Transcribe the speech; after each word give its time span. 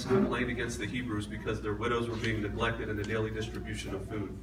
complained 0.00 0.50
against 0.50 0.78
the 0.78 0.86
Hebrews 0.86 1.26
because 1.26 1.60
their 1.60 1.74
widows 1.74 2.08
were 2.08 2.16
being 2.16 2.40
neglected 2.40 2.88
in 2.88 2.96
the 2.96 3.02
daily 3.02 3.30
distribution 3.30 3.94
of 3.94 4.08
food. 4.08 4.34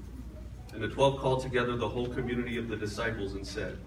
And 0.74 0.84
the 0.84 0.88
twelve 0.88 1.20
called 1.20 1.42
together 1.42 1.76
the 1.76 1.90
whole 1.90 2.08
community 2.08 2.58
of 2.58 2.68
the 2.68 2.76
disciples 2.76 3.34
and 3.34 3.46
said, 3.46 3.78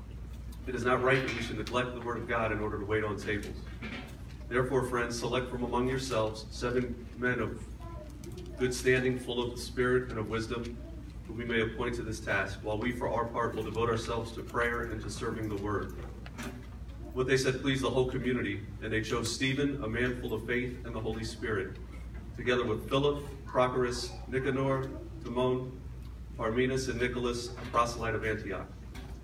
It 0.67 0.75
is 0.75 0.85
not 0.85 1.03
right 1.03 1.25
that 1.25 1.37
we 1.37 1.43
should 1.43 1.59
neglect 1.59 1.95
the 1.95 2.01
word 2.01 2.19
of 2.19 2.29
God 2.29 2.51
in 2.51 2.59
order 2.59 2.79
to 2.79 2.85
wait 2.85 3.05
on 3.05 3.17
tables. 3.17 3.57
Therefore, 4.49 4.85
friends, 4.85 5.19
select 5.19 5.51
from 5.51 5.63
among 5.63 5.89
yourselves 5.89 6.47
seven 6.51 7.07
men 7.17 7.39
of 7.39 7.63
good 8.59 8.75
standing, 8.75 9.19
full 9.19 9.43
of 9.43 9.55
the 9.55 9.61
Spirit 9.61 10.11
and 10.11 10.19
of 10.19 10.29
wisdom, 10.29 10.77
who 11.27 11.33
we 11.33 11.45
may 11.45 11.61
appoint 11.61 11.95
to 11.95 12.03
this 12.03 12.21
task, 12.21 12.59
while 12.63 12.79
we, 12.79 12.93
for 12.93 13.09
our 13.09 13.27
part, 13.27 13.55
will 13.55 13.63
devote 13.63 13.89
ourselves 13.89 14.33
to 14.33 14.43
prayer 14.43 14.83
and 14.85 15.01
to 15.03 15.09
serving 15.11 15.49
the 15.49 15.63
word. 15.63 15.95
What 17.15 17.27
they 17.27 17.37
said 17.37 17.61
pleased 17.61 17.83
the 17.83 17.91
whole 17.91 18.11
community, 18.11 18.63
and 18.83 18.91
they 18.91 19.03
chose 19.03 19.31
Stephen, 19.31 19.85
a 19.85 19.89
man 19.89 20.19
full 20.23 20.33
of 20.33 20.47
faith 20.47 20.79
and 20.87 20.95
the 20.95 21.01
Holy 21.01 21.25
Spirit, 21.25 21.77
together 22.39 22.65
with 22.65 22.89
Philip, 22.89 23.23
Prochorus, 23.45 24.11
Nicanor, 24.29 24.89
Timon, 25.23 25.79
Parmenas, 26.39 26.89
and 26.89 26.99
Nicholas, 26.99 27.51
a 27.51 27.67
proselyte 27.71 28.15
of 28.15 28.25
Antioch. 28.25 28.67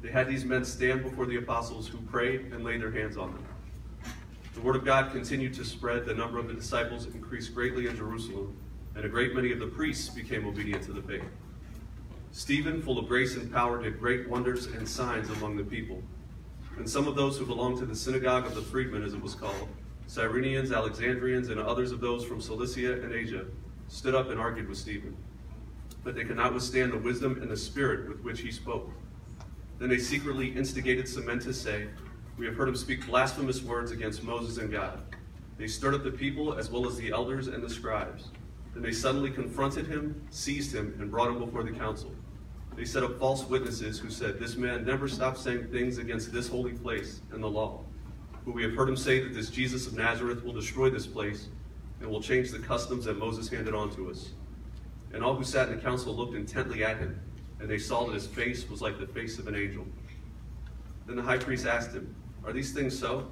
They 0.03 0.11
had 0.11 0.29
these 0.29 0.45
men 0.45 0.67
stand 0.67 1.03
before 1.03 1.25
the 1.25 1.37
apostles 1.37 1.89
who 1.89 1.97
prayed 2.03 2.53
and 2.53 2.63
laid 2.63 2.83
their 2.83 2.93
hands 2.93 3.17
on 3.17 3.33
them. 3.33 3.47
The 4.53 4.61
word 4.61 4.77
of 4.77 4.85
God 4.85 5.11
continued 5.11 5.55
to 5.55 5.65
spread, 5.65 6.05
the 6.05 6.15
number 6.15 6.39
of 6.39 6.47
the 6.47 6.55
disciples 6.55 7.07
increased 7.07 7.55
greatly 7.55 7.87
in 7.87 7.97
Jerusalem, 7.97 8.55
and 8.97 9.05
a 9.07 9.09
great 9.09 9.35
many 9.35 9.51
of 9.51 9.61
the 9.61 9.67
priests 9.67 10.11
became 10.11 10.47
obedient 10.47 10.83
to 10.83 10.93
the 10.93 11.03
faith. 11.03 11.25
Stephen, 12.33 12.83
full 12.83 12.99
of 12.99 13.09
grace 13.09 13.37
and 13.37 13.51
power, 13.51 13.83
did 13.83 13.99
great 13.99 14.29
wonders 14.29 14.67
and 14.67 14.87
signs 14.87 15.31
among 15.31 15.57
the 15.57 15.65
people. 15.65 16.03
And 16.79 16.89
some 16.89 17.09
of 17.09 17.17
those 17.17 17.37
who 17.37 17.45
belonged 17.45 17.79
to 17.79 17.87
the 17.87 17.97
synagogue 17.97 18.47
of 18.47 18.55
the 18.55 18.63
freedmen, 18.63 19.03
as 19.03 19.13
it 19.13 19.21
was 19.21 19.35
called, 19.35 19.69
Cyrenians, 20.07 20.73
Alexandrians, 20.73 21.49
and 21.49 21.61
others 21.61 21.91
of 21.91 22.01
those 22.01 22.25
from 22.25 22.41
Cilicia 22.41 23.03
and 23.03 23.13
Asia, 23.13 23.47
stood 23.89 24.15
up 24.15 24.31
and 24.31 24.39
argued 24.39 24.69
with 24.69 24.79
Stephen. 24.79 25.17
But 26.05 26.15
they 26.15 26.25
could 26.25 26.37
not 26.37 26.55
withstand 26.55 26.93
the 26.93 26.99
wisdom 26.99 27.43
and 27.43 27.51
the 27.51 27.57
spirit 27.57 28.09
with 28.09 28.21
which 28.23 28.41
he 28.41 28.53
spoke. 28.53 28.91
Then 29.81 29.89
they 29.89 29.99
secretly 29.99 30.49
instigated 30.49 31.09
men 31.27 31.41
to 31.41 31.53
say, 31.53 31.89
We 32.39 32.47
have 32.47 32.55
heard 32.55 32.69
him 32.69 32.77
speak 32.77 33.07
blasphemous 33.07 33.61
words 33.61 33.91
against 33.91 34.23
Moses 34.23 34.59
and 34.59 34.71
God. 34.71 35.01
They 35.59 35.67
stirred 35.67 35.95
up 35.95 36.05
the 36.05 36.13
people 36.13 36.55
as 36.55 36.71
well 36.71 36.87
as 36.87 36.97
the 36.97 37.11
elders 37.11 37.49
and 37.49 37.63
the 37.63 37.69
scribes. 37.69 38.29
Then 38.73 38.85
they 38.85 38.93
suddenly 38.93 39.31
confronted 39.31 39.89
him, 39.89 40.27
seized 40.31 40.73
him, 40.73 40.95
and 41.01 41.11
brought 41.11 41.29
him 41.29 41.41
before 41.41 41.65
the 41.65 41.73
council. 41.73 42.15
They 42.79 42.85
set 42.85 43.03
up 43.03 43.19
false 43.19 43.45
witnesses 43.45 43.99
who 43.99 44.09
said, 44.09 44.39
This 44.39 44.57
man 44.57 44.87
never 44.87 45.09
stopped 45.09 45.39
saying 45.39 45.67
things 45.73 45.99
against 45.99 46.33
this 46.33 46.47
holy 46.47 46.75
place 46.75 47.21
and 47.33 47.43
the 47.43 47.49
law. 47.49 47.81
But 48.47 48.55
we 48.55 48.63
have 48.63 48.73
heard 48.75 48.89
him 48.89 48.97
say 48.97 49.19
that 49.19 49.35
this 49.35 49.51
Jesus 49.51 49.89
of 49.89 49.95
Nazareth 49.95 50.45
will 50.45 50.53
destroy 50.53 50.89
this 50.89 51.05
place 51.05 51.49
and 52.01 52.09
will 52.09 52.23
change 52.23 52.53
the 52.53 52.61
customs 52.61 53.07
that 53.07 53.19
Moses 53.19 53.49
handed 53.49 53.75
on 53.75 53.91
to 53.97 54.09
us. 54.09 54.31
And 55.13 55.25
all 55.25 55.35
who 55.35 55.43
sat 55.43 55.69
in 55.69 55.75
the 55.75 55.83
council 55.83 56.15
looked 56.15 56.37
intently 56.37 56.85
at 56.85 56.99
him, 56.99 57.21
and 57.59 57.69
they 57.69 57.79
saw 57.79 58.07
that 58.07 58.15
his 58.15 58.29
face 58.29 58.71
was 58.71 58.81
like 58.81 59.01
the 59.01 59.09
face 59.09 59.41
of 59.41 59.49
an 59.49 59.57
angel. 59.57 59.85
Then 61.05 61.17
the 61.17 61.23
high 61.23 61.39
priest 61.39 61.67
asked 61.67 61.91
him, 61.91 62.15
Are 62.45 62.53
these 62.53 62.73
things 62.73 62.97
so? 62.97 63.29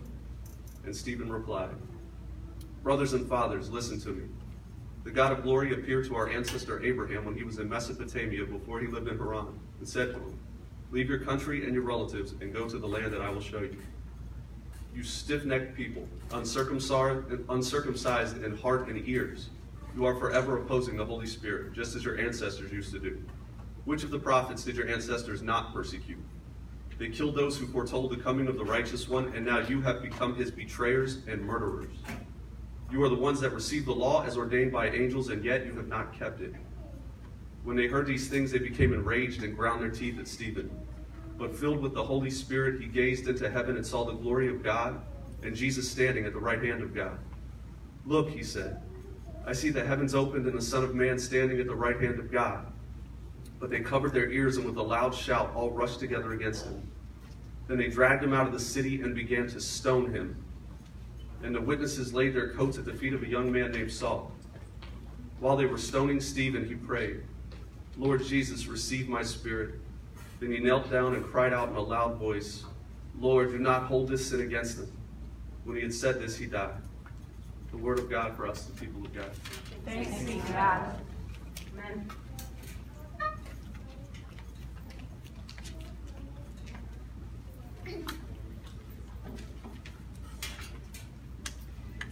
And 0.84 0.94
Stephen 0.94 1.32
replied, 1.32 1.76
Brothers 2.82 3.12
and 3.12 3.28
fathers, 3.28 3.70
listen 3.70 4.00
to 4.00 4.08
me. 4.08 4.24
The 5.06 5.12
God 5.12 5.30
of 5.30 5.44
glory 5.44 5.72
appeared 5.72 6.06
to 6.06 6.16
our 6.16 6.28
ancestor 6.28 6.82
Abraham 6.82 7.26
when 7.26 7.36
he 7.36 7.44
was 7.44 7.60
in 7.60 7.68
Mesopotamia 7.68 8.44
before 8.44 8.80
he 8.80 8.88
lived 8.88 9.06
in 9.06 9.16
Haran, 9.16 9.46
and 9.78 9.88
said 9.88 10.08
to 10.08 10.14
him, 10.14 10.36
Leave 10.90 11.08
your 11.08 11.20
country 11.20 11.64
and 11.64 11.72
your 11.72 11.84
relatives 11.84 12.34
and 12.40 12.52
go 12.52 12.68
to 12.68 12.76
the 12.76 12.88
land 12.88 13.12
that 13.12 13.20
I 13.20 13.30
will 13.30 13.40
show 13.40 13.60
you. 13.60 13.78
You 14.96 15.04
stiff 15.04 15.44
necked 15.44 15.76
people, 15.76 16.08
uncircumcised, 16.32 18.42
in 18.42 18.56
heart 18.56 18.88
and 18.88 19.08
ears, 19.08 19.50
you 19.94 20.04
are 20.06 20.16
forever 20.16 20.58
opposing 20.58 20.96
the 20.96 21.06
Holy 21.06 21.28
Spirit, 21.28 21.72
just 21.72 21.94
as 21.94 22.04
your 22.04 22.18
ancestors 22.18 22.72
used 22.72 22.90
to 22.90 22.98
do. 22.98 23.22
Which 23.84 24.02
of 24.02 24.10
the 24.10 24.18
prophets 24.18 24.64
did 24.64 24.74
your 24.74 24.88
ancestors 24.88 25.40
not 25.40 25.72
persecute? 25.72 26.18
They 26.98 27.10
killed 27.10 27.36
those 27.36 27.56
who 27.56 27.68
foretold 27.68 28.10
the 28.10 28.16
coming 28.16 28.48
of 28.48 28.56
the 28.56 28.64
righteous 28.64 29.08
one, 29.08 29.32
and 29.36 29.46
now 29.46 29.60
you 29.60 29.80
have 29.82 30.02
become 30.02 30.34
his 30.34 30.50
betrayers 30.50 31.18
and 31.28 31.42
murderers. 31.42 31.94
You 32.90 33.02
are 33.02 33.08
the 33.08 33.16
ones 33.16 33.40
that 33.40 33.52
received 33.52 33.86
the 33.86 33.92
law 33.92 34.24
as 34.24 34.36
ordained 34.36 34.72
by 34.72 34.88
angels, 34.90 35.28
and 35.28 35.44
yet 35.44 35.66
you 35.66 35.74
have 35.74 35.88
not 35.88 36.12
kept 36.12 36.40
it. 36.40 36.54
When 37.64 37.76
they 37.76 37.88
heard 37.88 38.06
these 38.06 38.28
things, 38.28 38.52
they 38.52 38.58
became 38.58 38.92
enraged 38.92 39.42
and 39.42 39.56
ground 39.56 39.82
their 39.82 39.90
teeth 39.90 40.20
at 40.20 40.28
Stephen. 40.28 40.70
But 41.36 41.54
filled 41.54 41.80
with 41.80 41.94
the 41.94 42.04
Holy 42.04 42.30
Spirit, 42.30 42.80
he 42.80 42.86
gazed 42.86 43.26
into 43.26 43.50
heaven 43.50 43.76
and 43.76 43.84
saw 43.84 44.04
the 44.04 44.12
glory 44.12 44.48
of 44.48 44.62
God 44.62 45.00
and 45.42 45.54
Jesus 45.54 45.90
standing 45.90 46.24
at 46.24 46.32
the 46.32 46.38
right 46.38 46.62
hand 46.62 46.82
of 46.82 46.94
God. 46.94 47.18
Look, 48.06 48.30
he 48.30 48.42
said, 48.42 48.80
I 49.44 49.52
see 49.52 49.70
the 49.70 49.84
heavens 49.84 50.14
opened 50.14 50.46
and 50.46 50.56
the 50.56 50.62
Son 50.62 50.84
of 50.84 50.94
Man 50.94 51.18
standing 51.18 51.60
at 51.60 51.66
the 51.66 51.74
right 51.74 52.00
hand 52.00 52.18
of 52.18 52.30
God. 52.30 52.66
But 53.58 53.70
they 53.70 53.80
covered 53.80 54.12
their 54.12 54.30
ears 54.30 54.56
and 54.56 54.66
with 54.66 54.76
a 54.76 54.82
loud 54.82 55.14
shout 55.14 55.52
all 55.54 55.70
rushed 55.70 56.00
together 56.00 56.32
against 56.32 56.66
him. 56.66 56.88
Then 57.68 57.78
they 57.78 57.88
dragged 57.88 58.22
him 58.22 58.32
out 58.32 58.46
of 58.46 58.52
the 58.52 58.60
city 58.60 59.02
and 59.02 59.14
began 59.14 59.48
to 59.48 59.60
stone 59.60 60.12
him. 60.12 60.42
And 61.42 61.54
the 61.54 61.60
witnesses 61.60 62.14
laid 62.14 62.34
their 62.34 62.50
coats 62.50 62.78
at 62.78 62.84
the 62.84 62.92
feet 62.92 63.12
of 63.12 63.22
a 63.22 63.28
young 63.28 63.52
man 63.52 63.72
named 63.72 63.92
Saul. 63.92 64.32
While 65.38 65.56
they 65.56 65.66
were 65.66 65.78
stoning 65.78 66.20
Stephen, 66.20 66.66
he 66.66 66.74
prayed, 66.74 67.22
Lord 67.96 68.24
Jesus, 68.24 68.66
receive 68.66 69.08
my 69.08 69.22
spirit. 69.22 69.74
Then 70.40 70.52
he 70.52 70.58
knelt 70.58 70.90
down 70.90 71.14
and 71.14 71.24
cried 71.24 71.52
out 71.52 71.68
in 71.68 71.76
a 71.76 71.80
loud 71.80 72.16
voice, 72.16 72.64
Lord, 73.18 73.50
do 73.50 73.58
not 73.58 73.84
hold 73.84 74.08
this 74.08 74.28
sin 74.28 74.40
against 74.40 74.78
them. 74.78 74.92
When 75.64 75.76
he 75.76 75.82
had 75.82 75.94
said 75.94 76.20
this, 76.20 76.36
he 76.36 76.46
died. 76.46 76.74
The 77.70 77.78
word 77.78 77.98
of 77.98 78.10
God 78.10 78.36
for 78.36 78.46
us, 78.46 78.64
the 78.64 78.78
people 78.78 79.04
of 79.04 79.14
God. 79.14 79.30
Thanks 79.84 80.22
be 80.22 80.40
to 80.40 80.52
God. 80.52 81.00
Amen. 81.72 82.10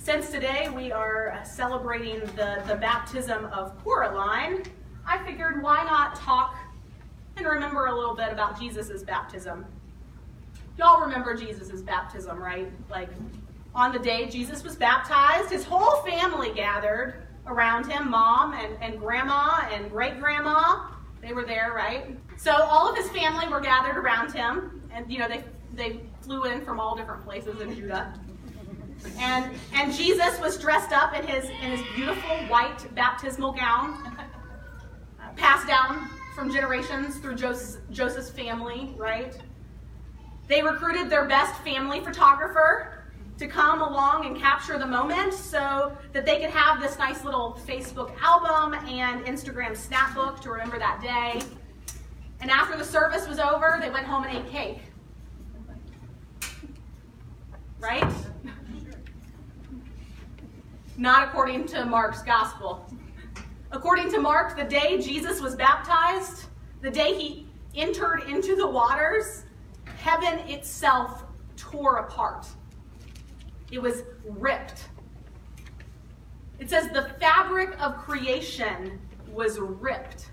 Since 0.04 0.28
today 0.28 0.68
we 0.68 0.92
are 0.92 1.30
uh, 1.30 1.42
celebrating 1.44 2.20
the, 2.36 2.62
the 2.66 2.74
baptism 2.74 3.46
of 3.46 3.82
Coraline, 3.82 4.62
I 5.06 5.16
figured 5.24 5.62
why 5.62 5.82
not 5.82 6.14
talk 6.14 6.58
and 7.38 7.46
remember 7.46 7.86
a 7.86 7.94
little 7.94 8.14
bit 8.14 8.30
about 8.30 8.60
Jesus' 8.60 9.02
baptism. 9.02 9.64
Y'all 10.76 11.00
remember 11.00 11.34
Jesus' 11.34 11.80
baptism, 11.80 12.38
right? 12.38 12.70
Like 12.90 13.08
on 13.74 13.92
the 13.92 13.98
day 13.98 14.28
Jesus 14.28 14.62
was 14.62 14.76
baptized, 14.76 15.50
his 15.50 15.64
whole 15.64 16.02
family 16.02 16.52
gathered 16.52 17.26
around 17.46 17.90
him 17.90 18.10
mom 18.10 18.52
and, 18.52 18.76
and 18.82 19.00
grandma 19.00 19.66
and 19.72 19.90
great 19.90 20.20
grandma. 20.20 20.86
They 21.22 21.32
were 21.32 21.46
there, 21.46 21.72
right? 21.74 22.14
So 22.36 22.52
all 22.52 22.90
of 22.90 22.94
his 22.98 23.08
family 23.08 23.48
were 23.48 23.60
gathered 23.60 23.96
around 23.96 24.34
him, 24.34 24.82
and 24.92 25.10
you 25.10 25.18
know, 25.18 25.28
they, 25.28 25.44
they 25.72 26.00
flew 26.20 26.44
in 26.44 26.62
from 26.62 26.78
all 26.78 26.94
different 26.94 27.24
places 27.24 27.58
in 27.62 27.74
Judah. 27.74 28.12
And, 29.18 29.54
and 29.74 29.92
Jesus 29.92 30.38
was 30.40 30.58
dressed 30.58 30.92
up 30.92 31.14
in 31.14 31.26
his, 31.26 31.44
in 31.44 31.76
his 31.76 31.82
beautiful 31.94 32.36
white 32.48 32.86
baptismal 32.94 33.52
gown, 33.52 34.16
uh, 35.20 35.28
passed 35.36 35.66
down 35.66 36.08
from 36.34 36.52
generations 36.52 37.18
through 37.18 37.36
Joseph, 37.36 37.80
Joseph's 37.90 38.30
family, 38.30 38.94
right? 38.96 39.36
They 40.48 40.62
recruited 40.62 41.08
their 41.08 41.26
best 41.26 41.54
family 41.62 42.00
photographer 42.00 43.04
to 43.38 43.48
come 43.48 43.82
along 43.82 44.26
and 44.26 44.36
capture 44.36 44.78
the 44.78 44.86
moment 44.86 45.34
so 45.34 45.96
that 46.12 46.24
they 46.24 46.40
could 46.40 46.50
have 46.50 46.80
this 46.80 46.98
nice 46.98 47.24
little 47.24 47.58
Facebook 47.66 48.12
album 48.22 48.74
and 48.88 49.24
Instagram 49.24 49.72
snapbook 49.72 50.40
to 50.40 50.50
remember 50.50 50.78
that 50.78 51.00
day. 51.00 51.42
And 52.40 52.50
after 52.50 52.76
the 52.76 52.84
service 52.84 53.26
was 53.26 53.38
over, 53.38 53.78
they 53.80 53.90
went 53.90 54.06
home 54.06 54.24
and 54.24 54.36
ate 54.36 54.50
cake. 54.50 54.80
Right? 57.80 58.12
Not 60.96 61.28
according 61.28 61.66
to 61.68 61.84
Mark's 61.84 62.22
gospel. 62.22 62.88
According 63.72 64.10
to 64.12 64.20
Mark, 64.20 64.56
the 64.56 64.64
day 64.64 65.00
Jesus 65.00 65.40
was 65.40 65.56
baptized, 65.56 66.46
the 66.82 66.90
day 66.90 67.14
he 67.14 67.48
entered 67.74 68.22
into 68.28 68.54
the 68.54 68.68
waters, 68.68 69.44
heaven 69.96 70.38
itself 70.48 71.24
tore 71.56 71.96
apart. 71.96 72.46
It 73.72 73.82
was 73.82 74.04
ripped. 74.24 74.88
It 76.60 76.70
says 76.70 76.88
the 76.90 77.10
fabric 77.18 77.76
of 77.80 77.96
creation 77.96 79.00
was 79.32 79.58
ripped. 79.58 80.30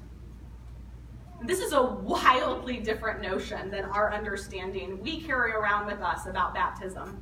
This 1.43 1.59
is 1.59 1.73
a 1.73 1.81
wildly 1.81 2.77
different 2.77 3.21
notion 3.21 3.71
than 3.71 3.85
our 3.85 4.13
understanding 4.13 5.01
we 5.01 5.21
carry 5.21 5.53
around 5.53 5.87
with 5.87 5.99
us 6.01 6.27
about 6.27 6.53
baptism. 6.53 7.19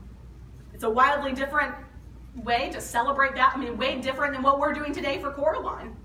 It's 0.73 0.83
a 0.83 0.89
wildly 0.89 1.31
different 1.31 1.73
way 2.43 2.69
to 2.71 2.81
celebrate 2.81 3.35
that. 3.35 3.53
I 3.55 3.59
mean, 3.59 3.77
way 3.77 3.99
different 3.99 4.33
than 4.33 4.43
what 4.43 4.59
we're 4.59 4.73
doing 4.73 4.93
today 4.93 5.19
for 5.19 5.31
Coraline. 5.31 5.95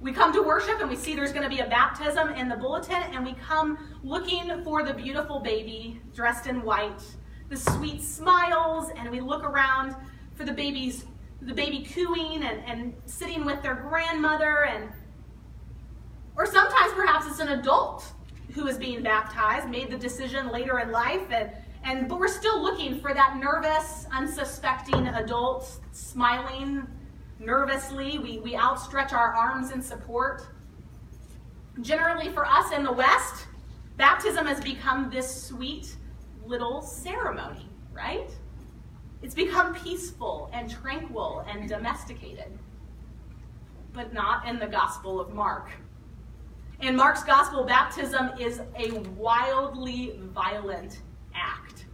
We 0.00 0.12
come 0.12 0.32
to 0.32 0.42
worship 0.42 0.80
and 0.80 0.88
we 0.88 0.96
see 0.96 1.16
there's 1.16 1.32
going 1.32 1.48
to 1.48 1.54
be 1.54 1.60
a 1.60 1.68
baptism 1.68 2.28
in 2.30 2.48
the 2.48 2.56
bulletin, 2.56 3.02
and 3.12 3.24
we 3.24 3.34
come 3.34 3.78
looking 4.04 4.62
for 4.62 4.84
the 4.84 4.94
beautiful 4.94 5.40
baby 5.40 6.00
dressed 6.14 6.46
in 6.46 6.62
white, 6.62 7.02
the 7.48 7.56
sweet 7.56 8.02
smiles, 8.02 8.90
and 8.96 9.10
we 9.10 9.20
look 9.20 9.42
around 9.42 9.96
for 10.34 10.44
the 10.44 10.52
baby's 10.52 11.04
the 11.42 11.54
baby 11.54 11.84
cooing 11.84 12.42
and, 12.42 12.64
and 12.64 12.94
sitting 13.06 13.44
with 13.44 13.62
their 13.62 13.74
grandmother 13.74 14.64
and 14.64 14.90
or 16.36 16.46
sometimes 16.46 16.92
perhaps 16.94 17.26
it's 17.26 17.38
an 17.38 17.48
adult 17.48 18.12
who 18.54 18.66
is 18.66 18.78
being 18.78 19.02
baptized, 19.02 19.68
made 19.68 19.90
the 19.90 19.98
decision 19.98 20.50
later 20.50 20.78
in 20.78 20.90
life 20.90 21.30
and 21.30 21.50
and 21.84 22.08
but 22.08 22.18
we're 22.18 22.28
still 22.28 22.62
looking 22.62 23.00
for 23.00 23.14
that 23.14 23.36
nervous, 23.36 24.06
unsuspecting 24.12 25.06
adult 25.08 25.80
smiling 25.92 26.86
nervously. 27.38 28.18
We, 28.18 28.38
we 28.38 28.56
outstretch 28.56 29.12
our 29.12 29.34
arms 29.34 29.70
in 29.70 29.82
support. 29.82 30.46
Generally, 31.80 32.30
for 32.30 32.44
us 32.44 32.72
in 32.72 32.82
the 32.82 32.92
West, 32.92 33.46
baptism 33.96 34.46
has 34.46 34.60
become 34.60 35.10
this 35.10 35.44
sweet 35.44 35.96
little 36.44 36.82
ceremony, 36.82 37.68
right? 37.92 38.30
It's 39.22 39.34
become 39.34 39.74
peaceful 39.74 40.50
and 40.52 40.70
tranquil 40.70 41.44
and 41.48 41.68
domesticated, 41.68 42.58
but 43.92 44.12
not 44.12 44.46
in 44.48 44.58
the 44.58 44.66
Gospel 44.66 45.20
of 45.20 45.34
Mark. 45.34 45.70
In 46.80 46.94
Mark's 46.94 47.24
Gospel, 47.24 47.64
baptism 47.64 48.30
is 48.38 48.60
a 48.76 48.92
wildly 49.16 50.18
violent 50.32 51.00
act 51.40 51.86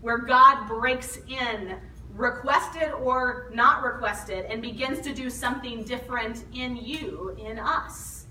where 0.00 0.18
God 0.18 0.66
breaks 0.68 1.18
in 1.28 1.76
requested 2.14 2.92
or 2.92 3.50
not 3.52 3.82
requested, 3.82 4.44
and 4.46 4.62
begins 4.62 5.00
to 5.00 5.12
do 5.12 5.28
something 5.28 5.82
different 5.82 6.44
in 6.54 6.76
you, 6.76 7.36
in 7.44 7.58
us. 7.58 8.26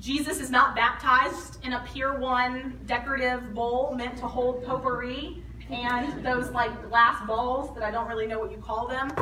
Jesus 0.00 0.40
is 0.40 0.50
not 0.50 0.74
baptized 0.74 1.64
in 1.64 1.74
a 1.74 1.84
Pier 1.92 2.18
1 2.18 2.80
decorative 2.86 3.54
bowl 3.54 3.94
meant 3.94 4.16
to 4.16 4.26
hold 4.26 4.64
potpourri 4.64 5.42
and 5.70 6.24
those 6.24 6.50
like 6.50 6.88
glass 6.88 7.24
balls 7.26 7.74
that 7.74 7.84
I 7.84 7.90
don't 7.90 8.08
really 8.08 8.26
know 8.26 8.38
what 8.38 8.50
you 8.50 8.56
call 8.56 8.88
them. 8.88 9.12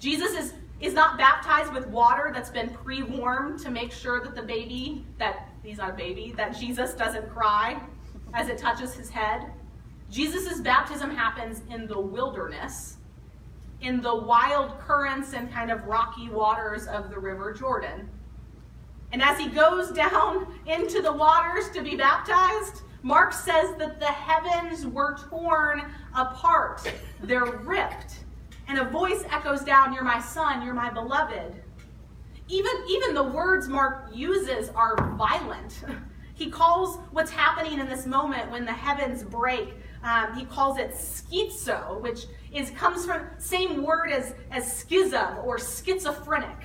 Jesus 0.00 0.32
is, 0.32 0.54
is 0.80 0.94
not 0.94 1.16
baptized 1.16 1.72
with 1.72 1.86
water 1.88 2.30
that's 2.34 2.50
been 2.50 2.70
pre 2.70 3.02
warmed 3.02 3.60
to 3.60 3.70
make 3.70 3.92
sure 3.92 4.20
that 4.24 4.34
the 4.34 4.42
baby, 4.42 5.06
that 5.18 5.50
he's 5.62 5.78
not 5.78 5.90
a 5.90 5.94
baby, 5.94 6.34
that 6.36 6.58
Jesus 6.58 6.94
doesn't 6.94 7.28
cry 7.30 7.80
as 8.34 8.48
it 8.48 8.58
touches 8.58 8.94
his 8.94 9.08
head. 9.08 9.46
Jesus' 10.10 10.60
baptism 10.60 11.10
happens 11.10 11.62
in 11.70 11.86
the 11.86 11.98
wilderness, 11.98 12.98
in 13.80 14.00
the 14.00 14.14
wild 14.14 14.78
currents 14.80 15.32
and 15.32 15.50
kind 15.52 15.70
of 15.70 15.84
rocky 15.86 16.28
waters 16.28 16.86
of 16.86 17.10
the 17.10 17.18
River 17.18 17.52
Jordan. 17.52 18.08
And 19.12 19.22
as 19.22 19.38
he 19.38 19.48
goes 19.48 19.92
down 19.92 20.58
into 20.66 21.00
the 21.00 21.12
waters 21.12 21.70
to 21.70 21.82
be 21.82 21.96
baptized, 21.96 22.82
Mark 23.02 23.32
says 23.32 23.76
that 23.78 24.00
the 24.00 24.06
heavens 24.06 24.86
were 24.86 25.16
torn 25.30 25.92
apart. 26.14 26.90
They're 27.22 27.44
ripped. 27.44 28.24
And 28.66 28.78
a 28.78 28.84
voice 28.84 29.24
echoes 29.30 29.62
down, 29.62 29.92
You're 29.92 30.04
my 30.04 30.20
son, 30.20 30.64
you're 30.64 30.74
my 30.74 30.90
beloved. 30.90 31.54
Even, 32.48 32.72
even 32.88 33.14
the 33.14 33.22
words 33.22 33.68
Mark 33.68 34.08
uses 34.12 34.70
are 34.70 34.96
violent. 35.16 35.84
He 36.34 36.50
calls 36.50 36.98
what's 37.12 37.30
happening 37.30 37.78
in 37.78 37.88
this 37.88 38.06
moment 38.06 38.50
when 38.50 38.64
the 38.64 38.72
heavens 38.72 39.22
break, 39.22 39.74
um, 40.02 40.34
he 40.36 40.44
calls 40.44 40.78
it 40.78 40.90
schizo, 40.90 42.00
which 42.02 42.26
is 42.52 42.70
comes 42.70 43.06
from 43.06 43.22
same 43.38 43.82
word 43.82 44.10
as, 44.10 44.34
as 44.50 44.70
schism 44.70 45.38
or 45.44 45.58
schizophrenic. 45.58 46.58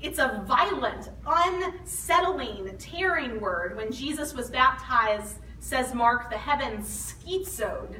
It's 0.00 0.20
a 0.20 0.44
violent, 0.46 1.10
unsettling, 1.26 2.76
tearing 2.78 3.40
word. 3.40 3.76
When 3.76 3.90
Jesus 3.90 4.34
was 4.34 4.50
baptized, 4.50 5.38
says 5.58 5.92
Mark, 5.92 6.30
the 6.30 6.38
heavens 6.38 7.14
schizoed. 7.14 7.96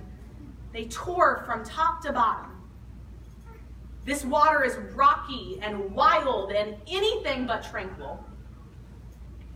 They 0.72 0.84
tore 0.84 1.42
from 1.44 1.64
top 1.64 2.02
to 2.02 2.12
bottom. 2.12 2.52
This 4.04 4.24
water 4.24 4.64
is 4.64 4.76
rocky 4.94 5.58
and 5.60 5.92
wild 5.92 6.52
and 6.52 6.76
anything 6.86 7.46
but 7.46 7.64
tranquil. 7.64 8.24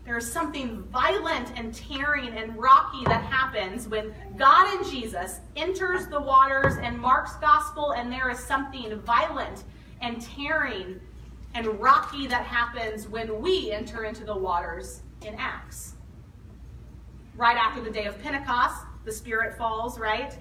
There 0.05 0.17
is 0.17 0.31
something 0.31 0.83
violent 0.93 1.53
and 1.57 1.73
tearing 1.73 2.37
and 2.37 2.57
rocky 2.57 3.05
that 3.05 3.23
happens 3.23 3.87
when 3.87 4.13
God 4.37 4.75
and 4.75 4.85
Jesus 4.91 5.41
enters 5.55 6.09
the 6.09 6.21
waters 6.21 6.77
in 6.79 6.99
Mark's 6.99 7.37
gospel, 7.37 7.93
and 7.93 8.11
there 8.11 8.29
is 8.29 8.41
something 8.41 8.99
violent 9.01 9.63
and 10.01 10.21
tearing 10.21 11.01
and 11.55 11.81
rocky 11.81 12.27
that 12.27 12.45
happens 12.45 13.07
when 13.07 13.41
we 13.41 13.71
enter 13.71 14.05
into 14.05 14.25
the 14.25 14.37
waters 14.37 15.03
in 15.25 15.35
Acts. 15.39 15.95
Right 17.37 17.57
after 17.57 17.81
the 17.81 17.91
day 17.91 18.07
of 18.07 18.21
Pentecost, 18.21 18.85
the 19.05 19.13
Spirit 19.13 19.57
falls, 19.57 20.01
right? 20.01 20.37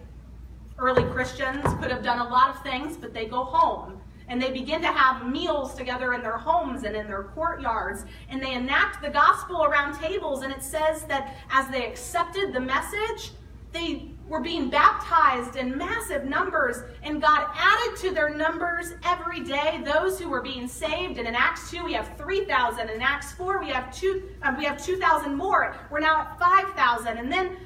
Early 0.80 1.04
Christians 1.12 1.64
could 1.80 1.92
have 1.92 2.02
done 2.02 2.20
a 2.20 2.30
lot 2.30 2.50
of 2.50 2.64
things, 2.64 2.98
but 2.98 3.14
they 3.14 3.26
go 3.26 3.44
home 3.44 4.01
and 4.32 4.42
they 4.42 4.50
begin 4.50 4.82
to 4.82 4.88
have 4.88 5.28
meals 5.28 5.76
together 5.76 6.14
in 6.14 6.22
their 6.22 6.38
homes 6.38 6.86
and 6.86 6.96
in 6.96 7.06
their 7.06 7.24
courtyards. 7.24 8.06
And 8.30 8.42
they 8.42 8.54
enact 8.54 9.02
the 9.02 9.10
gospel 9.10 9.66
around 9.66 10.00
tables. 10.00 10.44
And 10.44 10.54
it 10.54 10.64
says 10.64 11.04
that 11.04 11.36
as 11.52 11.68
they 11.68 11.86
accepted 11.86 12.54
the 12.54 12.60
message 12.62 13.34
they 13.74 14.12
were 14.28 14.42
being 14.42 14.70
baptized 14.70 15.56
in 15.56 15.78
massive 15.78 16.26
numbers. 16.26 16.78
And 17.04 17.22
god 17.22 17.48
added 17.54 17.98
to 17.98 18.12
their 18.12 18.30
numbers 18.30 18.94
every 19.04 19.42
day 19.42 19.82
those 19.84 20.20
who 20.20 20.30
were 20.30 20.42
being 20.42 20.68
saved. 20.68 21.18
And 21.18 21.28
in 21.28 21.36
acts 21.36 21.70
2 21.70 21.84
we 21.84 21.94
have 21.94 22.18
3000 22.18 22.90
in 22.90 23.02
acts 23.02 23.34
4 23.34 23.60
we 23.60 23.70
have 23.70 23.94
2 23.94 24.30
uh, 24.44 24.56
we 24.58 24.64
have 24.64 24.82
2000 24.84 25.36
more. 25.36 25.76
We're 25.90 26.00
now 26.00 26.22
at 26.22 26.40
5000 26.40 27.18
and 27.18 27.32
then 27.32 27.58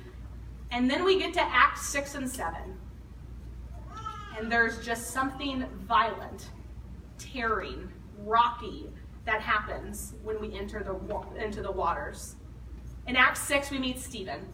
and 0.71 0.89
then 0.89 1.03
we 1.03 1.19
get 1.19 1.33
to 1.35 1.41
acts 1.41 1.87
6 1.89 2.15
and 2.15 2.29
7 2.29 2.74
and 4.37 4.51
there's 4.51 4.83
just 4.83 5.11
something 5.11 5.65
violent 5.87 6.49
tearing, 7.17 7.89
rocky 8.19 8.89
that 9.25 9.41
happens 9.41 10.13
when 10.23 10.39
we 10.39 10.57
enter 10.57 10.83
the 10.83 11.43
into 11.43 11.61
the 11.61 11.71
waters. 11.71 12.35
In 13.07 13.15
Acts 13.15 13.41
6 13.41 13.71
we 13.71 13.79
meet 13.79 13.99
Stephen, 13.99 14.45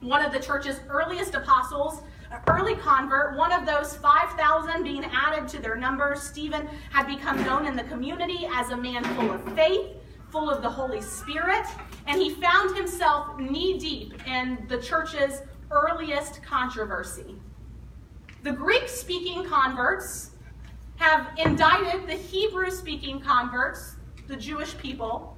one 0.00 0.24
of 0.24 0.32
the 0.32 0.38
church's 0.38 0.80
earliest 0.88 1.34
apostles, 1.34 2.02
an 2.30 2.40
early 2.46 2.74
convert, 2.76 3.36
one 3.36 3.52
of 3.52 3.66
those 3.66 3.96
5,000 3.96 4.82
being 4.82 5.04
added 5.04 5.48
to 5.48 5.60
their 5.60 5.76
number. 5.76 6.14
Stephen 6.16 6.68
had 6.90 7.06
become 7.06 7.42
known 7.44 7.66
in 7.66 7.74
the 7.74 7.84
community 7.84 8.46
as 8.54 8.70
a 8.70 8.76
man 8.76 9.02
full 9.16 9.30
of 9.30 9.42
faith, 9.54 9.96
full 10.30 10.50
of 10.50 10.62
the 10.62 10.68
Holy 10.68 11.00
Spirit, 11.00 11.66
and 12.06 12.20
he 12.20 12.30
found 12.30 12.76
himself 12.76 13.38
knee 13.38 13.78
deep 13.78 14.14
in 14.26 14.64
the 14.68 14.78
church's 14.78 15.42
earliest 15.70 16.42
controversy. 16.42 17.36
The 18.44 18.52
Greek 18.52 18.88
speaking 18.88 19.44
converts 19.44 20.30
have 20.96 21.28
indicted 21.36 22.06
the 22.06 22.14
Hebrew 22.14 22.70
speaking 22.70 23.20
converts, 23.20 23.96
the 24.28 24.36
Jewish 24.36 24.76
people, 24.78 25.36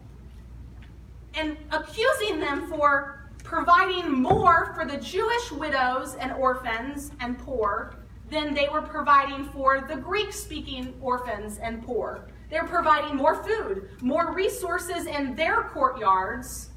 and 1.34 1.56
accusing 1.70 2.40
them 2.40 2.68
for 2.68 3.30
providing 3.42 4.10
more 4.12 4.72
for 4.74 4.84
the 4.84 4.98
Jewish 4.98 5.50
widows 5.50 6.14
and 6.16 6.32
orphans 6.32 7.12
and 7.20 7.38
poor 7.38 7.94
than 8.30 8.52
they 8.54 8.68
were 8.68 8.82
providing 8.82 9.44
for 9.46 9.80
the 9.80 9.96
Greek 9.96 10.32
speaking 10.32 10.94
orphans 11.00 11.58
and 11.58 11.82
poor. 11.82 12.28
They're 12.50 12.66
providing 12.66 13.16
more 13.16 13.42
food, 13.42 13.88
more 14.02 14.34
resources 14.34 15.06
in 15.06 15.34
their 15.34 15.62
courtyards, 15.64 16.70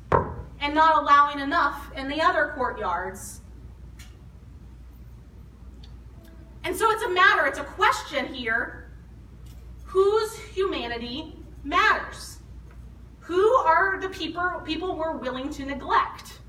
and 0.61 0.73
not 0.73 1.01
allowing 1.03 1.39
enough 1.39 1.91
in 1.95 2.07
the 2.07 2.21
other 2.21 2.53
courtyards. 2.55 3.41
And 6.63 6.75
so 6.75 6.89
it's 6.91 7.03
a 7.03 7.09
matter, 7.09 7.45
it's 7.45 7.59
a 7.59 7.63
question 7.63 8.33
here 8.33 8.91
whose 9.83 10.37
humanity 10.39 11.35
matters? 11.63 12.39
Who 13.19 13.47
are 13.57 13.99
the 14.01 14.09
people, 14.09 14.61
people 14.65 14.95
we're 14.95 15.17
willing 15.17 15.49
to 15.51 15.65
neglect? 15.65 16.39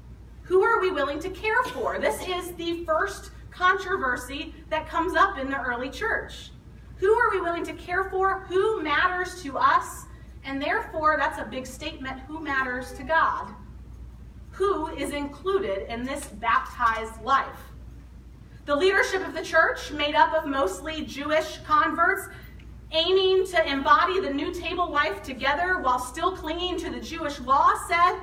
Who 0.44 0.62
are 0.62 0.80
we 0.80 0.90
willing 0.90 1.20
to 1.20 1.30
care 1.30 1.62
for? 1.64 1.98
This 1.98 2.26
is 2.26 2.52
the 2.52 2.84
first 2.84 3.30
controversy 3.50 4.54
that 4.70 4.88
comes 4.88 5.14
up 5.14 5.38
in 5.38 5.50
the 5.50 5.60
early 5.60 5.90
church. 5.90 6.50
Who 6.96 7.12
are 7.12 7.30
we 7.30 7.40
willing 7.40 7.64
to 7.64 7.74
care 7.74 8.04
for? 8.04 8.40
Who 8.48 8.82
matters 8.82 9.42
to 9.42 9.58
us? 9.58 10.06
And 10.44 10.60
therefore, 10.60 11.16
that's 11.18 11.38
a 11.38 11.44
big 11.44 11.66
statement 11.66 12.20
who 12.20 12.40
matters 12.40 12.92
to 12.94 13.02
God? 13.02 13.54
Who 14.52 14.88
is 14.88 15.10
included 15.10 15.92
in 15.92 16.04
this 16.04 16.26
baptized 16.26 17.22
life? 17.22 17.73
The 18.66 18.74
leadership 18.74 19.26
of 19.26 19.34
the 19.34 19.42
church, 19.42 19.92
made 19.92 20.14
up 20.14 20.32
of 20.32 20.46
mostly 20.46 21.04
Jewish 21.04 21.58
converts, 21.66 22.28
aiming 22.92 23.46
to 23.48 23.70
embody 23.70 24.20
the 24.20 24.32
new 24.32 24.54
table 24.54 24.90
life 24.90 25.22
together 25.22 25.80
while 25.80 25.98
still 25.98 26.34
clinging 26.34 26.78
to 26.78 26.88
the 26.88 27.00
Jewish 27.00 27.38
law, 27.40 27.74
said, 27.88 28.20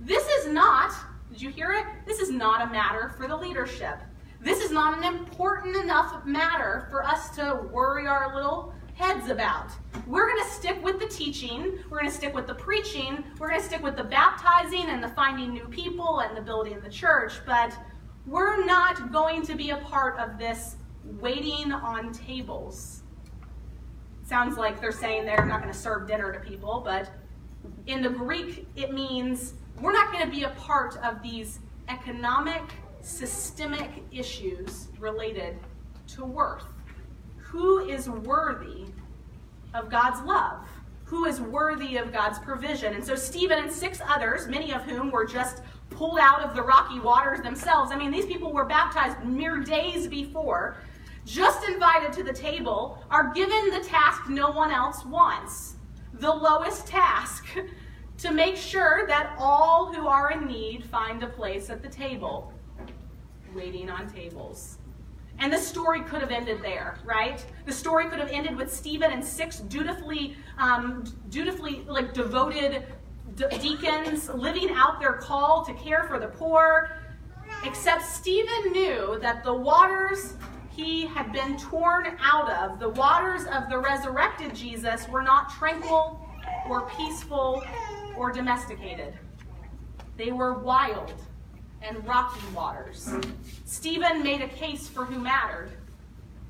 This 0.00 0.26
is 0.26 0.52
not, 0.52 0.92
did 1.30 1.40
you 1.40 1.48
hear 1.48 1.70
it? 1.70 1.84
This 2.06 2.18
is 2.18 2.28
not 2.28 2.68
a 2.68 2.72
matter 2.72 3.14
for 3.16 3.28
the 3.28 3.36
leadership. 3.36 4.00
This 4.40 4.64
is 4.64 4.72
not 4.72 4.98
an 4.98 5.04
important 5.04 5.76
enough 5.76 6.26
matter 6.26 6.88
for 6.90 7.04
us 7.04 7.30
to 7.36 7.60
worry 7.70 8.08
our 8.08 8.34
little 8.34 8.74
heads 8.94 9.30
about. 9.30 9.70
We're 10.08 10.26
going 10.28 10.42
to 10.42 10.50
stick 10.50 10.82
with 10.82 10.98
the 10.98 11.06
teaching, 11.06 11.78
we're 11.88 12.00
going 12.00 12.10
to 12.10 12.16
stick 12.16 12.34
with 12.34 12.48
the 12.48 12.54
preaching, 12.54 13.22
we're 13.38 13.48
going 13.48 13.60
to 13.60 13.66
stick 13.66 13.82
with 13.82 13.96
the 13.96 14.04
baptizing 14.04 14.86
and 14.86 15.02
the 15.02 15.08
finding 15.08 15.52
new 15.52 15.68
people 15.68 16.18
and 16.18 16.36
the 16.36 16.42
building 16.42 16.74
of 16.74 16.82
the 16.82 16.90
church, 16.90 17.34
but 17.46 17.76
we're 18.26 18.64
not 18.64 19.12
going 19.12 19.42
to 19.42 19.54
be 19.54 19.70
a 19.70 19.76
part 19.78 20.18
of 20.18 20.38
this 20.38 20.76
waiting 21.04 21.72
on 21.72 22.12
tables. 22.12 23.02
Sounds 24.24 24.56
like 24.56 24.80
they're 24.80 24.92
saying 24.92 25.26
they're 25.26 25.44
not 25.44 25.60
going 25.60 25.72
to 25.72 25.78
serve 25.78 26.08
dinner 26.08 26.32
to 26.32 26.40
people, 26.40 26.80
but 26.84 27.10
in 27.86 28.02
the 28.02 28.08
Greek, 28.08 28.66
it 28.76 28.92
means 28.92 29.54
we're 29.80 29.92
not 29.92 30.12
going 30.12 30.24
to 30.24 30.30
be 30.30 30.44
a 30.44 30.50
part 30.50 30.96
of 30.98 31.22
these 31.22 31.60
economic, 31.88 32.62
systemic 33.02 33.90
issues 34.10 34.88
related 34.98 35.58
to 36.08 36.24
worth. 36.24 36.64
Who 37.36 37.86
is 37.86 38.08
worthy 38.08 38.86
of 39.74 39.90
God's 39.90 40.20
love? 40.22 40.66
Who 41.04 41.26
is 41.26 41.40
worthy 41.40 41.98
of 41.98 42.12
God's 42.12 42.38
provision? 42.38 42.94
And 42.94 43.04
so 43.04 43.14
Stephen 43.14 43.58
and 43.58 43.70
six 43.70 44.00
others, 44.08 44.48
many 44.48 44.72
of 44.72 44.82
whom 44.82 45.10
were 45.10 45.26
just 45.26 45.62
pulled 45.90 46.18
out 46.18 46.40
of 46.40 46.54
the 46.54 46.62
rocky 46.62 47.00
waters 47.00 47.40
themselves. 47.40 47.92
I 47.92 47.96
mean, 47.96 48.10
these 48.10 48.26
people 48.26 48.52
were 48.52 48.64
baptized 48.64 49.24
mere 49.24 49.60
days 49.60 50.08
before, 50.08 50.76
just 51.24 51.66
invited 51.68 52.12
to 52.14 52.22
the 52.22 52.32
table, 52.32 52.98
are 53.10 53.32
given 53.32 53.70
the 53.70 53.80
task 53.80 54.28
no 54.28 54.50
one 54.50 54.72
else 54.72 55.04
wants 55.04 55.74
the 56.14 56.32
lowest 56.32 56.86
task 56.86 57.46
to 58.18 58.30
make 58.32 58.56
sure 58.56 59.06
that 59.06 59.34
all 59.38 59.92
who 59.92 60.06
are 60.06 60.30
in 60.30 60.46
need 60.46 60.84
find 60.84 61.22
a 61.22 61.26
place 61.26 61.70
at 61.70 61.82
the 61.82 61.88
table, 61.88 62.52
waiting 63.54 63.90
on 63.90 64.08
tables. 64.12 64.78
And 65.40 65.52
the 65.52 65.58
story 65.58 66.00
could 66.02 66.20
have 66.20 66.30
ended 66.30 66.62
there, 66.62 66.98
right? 67.04 67.44
The 67.66 67.72
story 67.72 68.06
could 68.06 68.20
have 68.20 68.30
ended 68.30 68.56
with 68.56 68.72
Stephen 68.72 69.10
and 69.10 69.24
six 69.24 69.58
dutifully, 69.58 70.36
um, 70.58 71.04
dutifully 71.28 71.84
like 71.88 72.14
devoted 72.14 72.86
de- 73.03 73.03
deacons 73.36 74.28
living 74.28 74.70
out 74.70 75.00
their 75.00 75.14
call 75.14 75.64
to 75.64 75.74
care 75.74 76.04
for 76.04 76.18
the 76.18 76.28
poor. 76.28 76.98
Except 77.64 78.02
Stephen 78.02 78.72
knew 78.72 79.18
that 79.20 79.42
the 79.42 79.54
waters 79.54 80.34
he 80.70 81.06
had 81.06 81.32
been 81.32 81.56
torn 81.56 82.16
out 82.20 82.50
of, 82.50 82.80
the 82.80 82.88
waters 82.90 83.44
of 83.46 83.68
the 83.70 83.78
resurrected 83.78 84.54
Jesus, 84.54 85.08
were 85.08 85.22
not 85.22 85.50
tranquil 85.50 86.28
or 86.68 86.90
peaceful 86.96 87.62
or 88.16 88.32
domesticated. 88.32 89.14
They 90.16 90.32
were 90.32 90.54
wild 90.54 91.12
and 91.80 92.04
rocky 92.06 92.40
waters. 92.54 93.12
Stephen 93.64 94.22
made 94.22 94.40
a 94.40 94.48
case 94.48 94.88
for 94.88 95.04
who 95.04 95.18
mattered, 95.18 95.70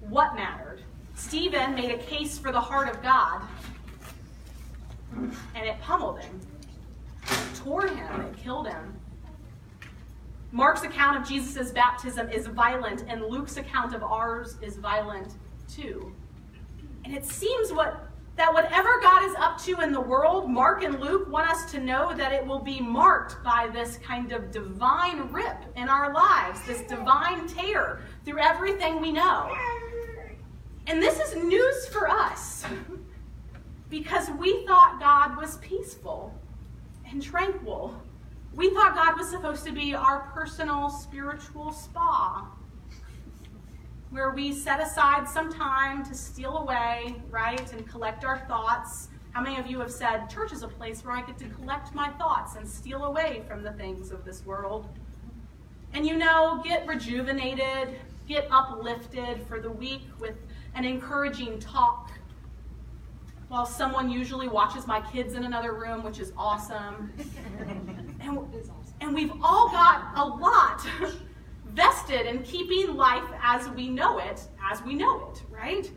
what 0.00 0.35
mattered. 0.35 0.83
Stephen 1.14 1.75
made 1.75 1.91
a 1.91 1.99
case 1.99 2.38
for 2.38 2.50
the 2.50 2.61
heart 2.61 2.88
of 2.88 3.03
God, 3.03 3.43
and 5.55 5.67
it 5.67 5.81
pummeled 5.81 6.21
him, 6.21 6.41
tore 7.54 7.87
him, 7.87 8.21
and 8.21 8.37
killed 8.37 8.69
him. 8.69 9.00
Mark's 10.52 10.85
account 10.85 11.21
of 11.21 11.28
Jesus' 11.28 11.73
baptism 11.73 12.31
is 12.31 12.47
violent, 12.47 13.04
and 13.09 13.23
Luke's 13.23 13.57
account 13.57 13.95
of 13.95 14.04
ours 14.04 14.57
is 14.62 14.76
violent 14.76 15.35
too. 15.69 16.12
And 17.04 17.14
it 17.14 17.25
seems 17.25 17.73
what 17.73 18.09
that 18.37 18.52
whatever 18.52 19.00
God 19.00 19.25
is 19.25 19.35
up 19.37 19.61
to 19.62 19.81
in 19.81 19.93
the 19.93 20.00
world, 20.00 20.50
Mark 20.50 20.83
and 20.83 21.00
Luke 21.00 21.31
want 21.31 21.49
us 21.49 21.71
to 21.71 21.78
know 21.78 22.12
that 22.14 22.33
it 22.33 22.45
will 22.45 22.59
be 22.59 22.81
marked 22.81 23.43
by 23.45 23.69
this 23.73 23.99
kind 23.99 24.33
of 24.33 24.50
divine 24.50 25.33
rip 25.33 25.57
in 25.76 25.88
our 25.88 26.12
lives, 26.12 26.61
this 26.66 26.83
divine 26.83 27.47
tear 27.47 28.00
through 28.25 28.40
everything 28.40 29.00
we 29.00 29.12
know. 29.12 29.54
And 30.87 31.00
this 31.00 31.21
is 31.21 31.37
news 31.45 31.87
for 31.87 32.09
us 32.09 32.64
because 33.88 34.28
we 34.31 34.66
thought 34.66 34.99
God 35.00 35.37
was 35.37 35.59
peaceful 35.59 36.35
and 37.14 37.23
tranquil. 37.23 37.94
We 38.54 38.71
thought 38.71 38.94
God 38.94 39.16
was 39.16 39.30
supposed 39.30 39.64
to 39.66 39.73
be 39.73 39.94
our 39.94 40.30
personal 40.35 40.90
spiritual 40.90 41.73
spa 41.73 42.50
where 44.11 44.30
we 44.30 44.52
set 44.52 44.80
aside 44.80 45.28
some 45.28 45.52
time 45.52 46.04
to 46.04 46.14
steal 46.14 46.59
away, 46.59 47.16
right, 47.30 47.73
and 47.73 47.88
collect 47.88 48.25
our 48.25 48.38
thoughts. 48.47 49.09
How 49.33 49.40
many 49.42 49.59
of 49.59 49.66
you 49.66 49.80
have 49.80 49.90
said, 49.90 50.28
Church 50.28 50.52
is 50.52 50.62
a 50.62 50.68
place 50.68 51.04
where 51.04 51.16
I 51.16 51.23
get 51.23 51.38
to 51.38 51.49
collect 51.49 51.94
my 51.94 52.11
thoughts 52.11 52.54
and 52.54 52.68
steal 52.68 53.04
away 53.04 53.42
from 53.49 53.62
the 53.62 53.73
things 53.73 54.12
of 54.12 54.25
this 54.25 54.44
world? 54.44 54.88
And 55.92 56.06
you 56.06 56.16
know, 56.16 56.62
get 56.64 56.87
rejuvenated, 56.87 57.97
get 58.28 58.47
uplifted 58.50 59.44
for 59.49 59.61
the 59.61 59.71
week 59.71 60.02
with 60.21 60.37
an 60.75 60.85
encouraging 60.85 61.59
talk. 61.59 62.11
While 63.54 63.66
someone 63.66 64.11
usually 64.11 64.49
watches 64.49 64.84
my 64.88 65.00
kids 65.00 65.34
in 65.34 65.44
another 65.44 65.75
room, 65.75 66.02
which 66.02 66.18
is 66.18 66.32
awesome. 66.37 67.12
And, 68.20 68.40
and 69.00 69.14
we've 69.14 69.30
all 69.42 69.68
got 69.68 70.11
a 70.16 70.25
lot 70.25 70.84
vested 71.73 72.26
in 72.26 72.42
keeping 72.42 72.96
life 72.96 73.23
as 73.40 73.68
we 73.68 73.88
know 73.90 74.18
it, 74.18 74.40
as 74.73 74.82
we 74.82 74.94
know 74.94 75.30
it, 75.30 75.42
right? 75.50 75.88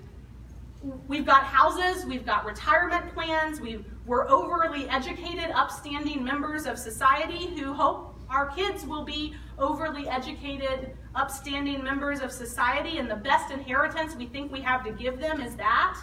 We've 1.07 1.25
got 1.25 1.43
houses, 1.45 2.05
we've 2.05 2.25
got 2.25 2.45
retirement 2.45 3.11
plans, 3.13 3.59
we 3.59 3.83
we're 4.05 4.29
overly 4.29 4.87
educated, 4.89 5.49
upstanding 5.55 6.23
members 6.23 6.67
of 6.67 6.77
society 6.77 7.47
who 7.55 7.73
hope 7.73 8.19
our 8.29 8.51
kids 8.51 8.85
will 8.85 9.03
be 9.03 9.33
overly 9.57 10.07
educated, 10.07 10.95
upstanding 11.15 11.83
members 11.83 12.19
of 12.19 12.31
society, 12.31 12.99
and 12.99 13.09
the 13.09 13.15
best 13.15 13.51
inheritance 13.51 14.15
we 14.15 14.27
think 14.27 14.51
we 14.51 14.61
have 14.61 14.83
to 14.83 14.91
give 14.91 15.19
them 15.19 15.41
is 15.41 15.55
that. 15.55 15.97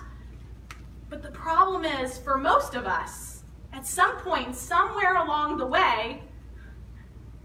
But 1.15 1.23
the 1.23 1.31
problem 1.31 1.85
is, 1.85 2.19
for 2.19 2.37
most 2.37 2.75
of 2.75 2.87
us, 2.87 3.45
at 3.73 3.87
some 3.87 4.17
point, 4.17 4.57
somewhere 4.57 5.15
along 5.15 5.59
the 5.59 5.65
way, 5.65 6.25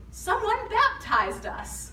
someone 0.09 0.57
baptized 0.67 1.45
us. 1.45 1.91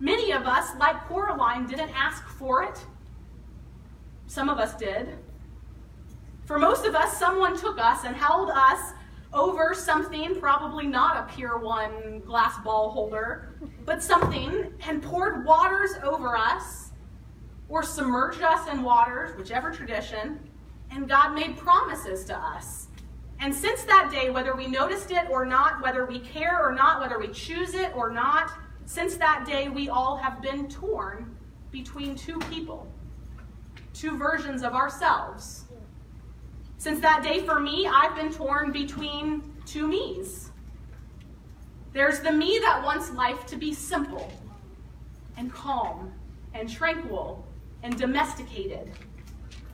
Many 0.00 0.32
of 0.32 0.46
us, 0.46 0.74
like 0.78 1.06
Coraline, 1.08 1.66
didn't 1.66 1.90
ask 1.90 2.26
for 2.26 2.62
it. 2.62 2.82
Some 4.28 4.48
of 4.48 4.58
us 4.58 4.74
did. 4.76 5.18
For 6.46 6.58
most 6.58 6.86
of 6.86 6.94
us, 6.94 7.18
someone 7.18 7.54
took 7.54 7.78
us 7.78 8.04
and 8.04 8.16
held 8.16 8.48
us 8.48 8.94
over 9.34 9.74
something, 9.74 10.40
probably 10.40 10.86
not 10.86 11.18
a 11.18 11.34
Pier 11.34 11.58
1 11.58 12.20
glass 12.20 12.56
ball 12.64 12.92
holder, 12.92 13.56
but 13.84 14.02
something, 14.02 14.72
and 14.88 15.02
poured 15.02 15.44
waters 15.44 15.96
over 16.02 16.34
us, 16.34 16.87
or 17.68 17.82
submerged 17.82 18.42
us 18.42 18.68
in 18.68 18.82
waters, 18.82 19.36
whichever 19.36 19.70
tradition, 19.70 20.38
and 20.90 21.08
God 21.08 21.34
made 21.34 21.56
promises 21.56 22.24
to 22.24 22.36
us. 22.36 22.88
And 23.40 23.54
since 23.54 23.84
that 23.84 24.10
day, 24.10 24.30
whether 24.30 24.56
we 24.56 24.66
noticed 24.66 25.10
it 25.10 25.28
or 25.30 25.44
not, 25.44 25.82
whether 25.82 26.06
we 26.06 26.18
care 26.20 26.58
or 26.60 26.72
not, 26.74 27.00
whether 27.00 27.18
we 27.18 27.28
choose 27.28 27.74
it 27.74 27.94
or 27.94 28.10
not, 28.10 28.50
since 28.84 29.16
that 29.16 29.44
day, 29.46 29.68
we 29.68 29.88
all 29.88 30.16
have 30.16 30.40
been 30.40 30.68
torn 30.68 31.36
between 31.70 32.14
two 32.16 32.38
people, 32.50 32.90
two 33.92 34.16
versions 34.16 34.62
of 34.62 34.72
ourselves. 34.72 35.64
Since 36.78 37.00
that 37.00 37.22
day, 37.22 37.40
for 37.40 37.60
me, 37.60 37.86
I've 37.86 38.16
been 38.16 38.32
torn 38.32 38.72
between 38.72 39.42
two 39.66 39.86
me's. 39.86 40.50
There's 41.92 42.20
the 42.20 42.32
me 42.32 42.58
that 42.62 42.82
wants 42.82 43.10
life 43.10 43.46
to 43.46 43.56
be 43.56 43.74
simple 43.74 44.32
and 45.36 45.52
calm 45.52 46.12
and 46.54 46.68
tranquil 46.68 47.44
and 47.82 47.96
domesticated. 47.96 48.90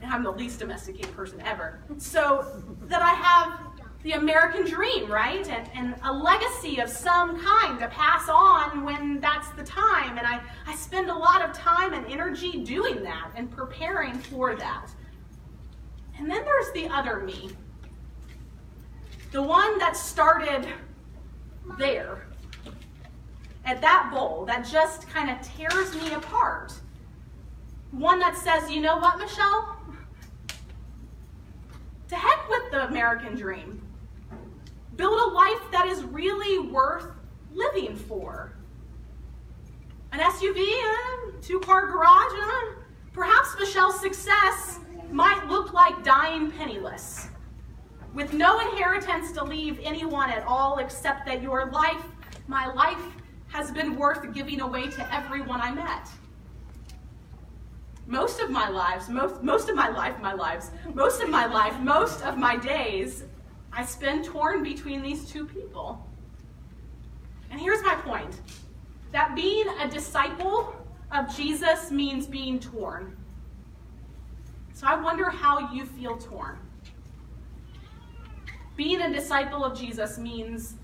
And 0.01 0.13
I'm 0.13 0.23
the 0.23 0.31
least 0.31 0.59
domesticated 0.59 1.15
person 1.15 1.41
ever. 1.41 1.79
So 1.97 2.63
that 2.83 3.01
I 3.01 3.09
have 3.09 3.59
the 4.03 4.11
American 4.11 4.65
dream, 4.65 5.11
right? 5.11 5.47
And, 5.49 5.69
and 5.73 5.95
a 6.03 6.13
legacy 6.13 6.79
of 6.79 6.89
some 6.89 7.43
kind 7.43 7.79
to 7.79 7.87
pass 7.87 8.29
on 8.29 8.83
when 8.83 9.19
that's 9.19 9.49
the 9.51 9.63
time. 9.63 10.17
And 10.17 10.27
I, 10.27 10.41
I 10.67 10.75
spend 10.75 11.09
a 11.09 11.15
lot 11.15 11.41
of 11.41 11.53
time 11.53 11.93
and 11.93 12.05
energy 12.05 12.63
doing 12.63 13.01
that 13.03 13.31
and 13.35 13.49
preparing 13.49 14.13
for 14.13 14.55
that. 14.55 14.91
And 16.19 16.29
then 16.29 16.45
there's 16.45 16.71
the 16.73 16.87
other 16.87 17.21
me. 17.21 17.49
The 19.31 19.41
one 19.41 19.79
that 19.79 19.97
started 19.97 20.67
there, 21.79 22.27
at 23.65 23.81
that 23.81 24.11
bowl, 24.13 24.45
that 24.45 24.65
just 24.65 25.09
kind 25.09 25.29
of 25.29 25.41
tears 25.41 25.95
me 25.95 26.13
apart. 26.13 26.73
One 27.91 28.19
that 28.19 28.35
says, 28.35 28.69
you 28.69 28.81
know 28.81 28.97
what, 28.97 29.17
Michelle? 29.17 29.77
To 32.09 32.15
heck 32.15 32.49
with 32.49 32.71
the 32.71 32.87
American 32.87 33.35
dream. 33.35 33.81
Build 34.95 35.19
a 35.19 35.33
life 35.33 35.61
that 35.71 35.87
is 35.87 36.03
really 36.03 36.67
worth 36.69 37.07
living 37.53 37.95
for. 37.95 38.53
An 40.11 40.19
SUV, 40.19 40.59
a 40.59 41.41
two 41.41 41.59
car 41.59 41.87
garage, 41.87 42.31
uh, 42.41 42.81
perhaps 43.11 43.55
Michelle's 43.59 43.99
success 43.99 44.79
might 45.11 45.47
look 45.47 45.73
like 45.73 46.03
dying 46.03 46.51
penniless, 46.51 47.27
with 48.13 48.33
no 48.33 48.59
inheritance 48.59 49.31
to 49.33 49.43
leave 49.43 49.79
anyone 49.83 50.29
at 50.29 50.43
all, 50.45 50.77
except 50.77 51.25
that 51.25 51.41
your 51.41 51.65
life, 51.71 52.03
my 52.47 52.71
life, 52.73 53.01
has 53.47 53.71
been 53.71 53.95
worth 53.95 54.33
giving 54.33 54.61
away 54.61 54.87
to 54.87 55.13
everyone 55.13 55.61
I 55.61 55.71
met. 55.71 56.09
Most 58.07 58.39
of 58.39 58.49
my 58.51 58.69
lives, 58.69 59.09
most, 59.09 59.41
most 59.41 59.69
of 59.69 59.75
my 59.75 59.89
life, 59.89 60.19
my 60.21 60.33
lives, 60.33 60.71
most 60.93 61.21
of 61.21 61.29
my 61.29 61.45
life, 61.45 61.79
most 61.79 62.21
of 62.23 62.37
my 62.37 62.55
days, 62.55 63.23
I 63.73 63.83
spend 63.83 64.25
torn 64.25 64.63
between 64.63 65.01
these 65.01 65.25
two 65.29 65.45
people. 65.45 66.07
And 67.49 67.59
here's 67.59 67.81
my 67.83 67.95
point 67.95 68.41
that 69.11 69.35
being 69.35 69.67
a 69.81 69.89
disciple 69.89 70.75
of 71.11 71.35
Jesus 71.35 71.89
means 71.89 72.27
being 72.27 72.59
torn. 72.59 73.15
So 74.73 74.87
I 74.87 75.01
wonder 75.01 75.29
how 75.29 75.71
you 75.71 75.85
feel 75.85 76.17
torn. 76.17 76.57
Being 78.75 79.01
a 79.01 79.11
disciple 79.11 79.63
of 79.63 79.77
Jesus 79.77 80.17
means 80.17 80.75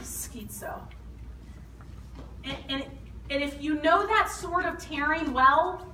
schizo. 0.00 0.80
And, 2.44 2.56
and, 2.68 2.84
and 3.28 3.42
if 3.42 3.62
you 3.62 3.74
know 3.82 4.06
that 4.06 4.30
sort 4.30 4.64
of 4.64 4.78
tearing 4.78 5.34
well, 5.34 5.86